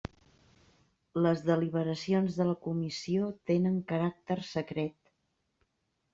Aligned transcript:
Les 1.25 1.43
deliberacions 1.49 2.39
de 2.39 2.47
la 2.47 2.57
Comissió 2.69 3.29
tenen 3.51 3.77
caràcter 3.93 4.41
secret. 4.51 4.99